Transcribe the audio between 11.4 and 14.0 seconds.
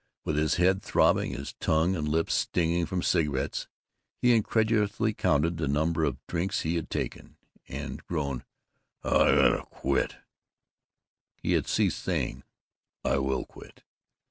had ceased saying, "I will quit!"